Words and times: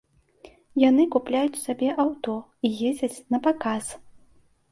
Яны 0.83 1.03
купляюць 1.15 1.61
сабе 1.65 1.89
аўто 2.03 2.35
і 2.69 2.71
ездзяць 2.87 3.23
напаказ. 3.35 3.85